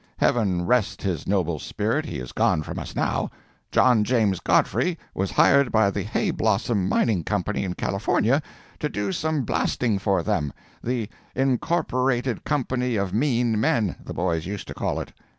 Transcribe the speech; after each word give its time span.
Heaven 0.17 0.65
rest 0.65 1.03
his 1.03 1.27
noble 1.27 1.59
spirit, 1.59 2.05
he 2.07 2.17
is 2.17 2.31
gone 2.31 2.63
from 2.63 2.79
us 2.79 2.95
now. 2.95 3.29
John 3.71 4.03
James 4.03 4.39
Godfrey 4.39 4.97
was 5.13 5.29
hired 5.29 5.71
by 5.71 5.91
the 5.91 6.01
Hayblossom 6.03 6.89
Mining 6.89 7.23
Company 7.23 7.63
in 7.63 7.75
California 7.75 8.41
to 8.79 8.89
do 8.89 9.11
some 9.11 9.43
blasting 9.43 9.99
for 9.99 10.23
them—the 10.23 11.07
"Incorporated 11.35 12.43
Company 12.43 12.95
of 12.95 13.13
Mean 13.13 13.59
Men," 13.59 13.95
the 14.03 14.15
boys 14.15 14.47
used 14.47 14.67
to 14.69 14.73
call 14.73 14.99
it. 14.99 15.13